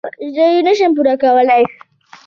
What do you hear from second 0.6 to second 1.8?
نه شم پورته کولاى.